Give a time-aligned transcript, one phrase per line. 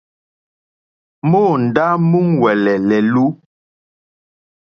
[1.29, 3.25] Móǒndá múúŋwɛ̀lɛ̀ lɛ̀lú.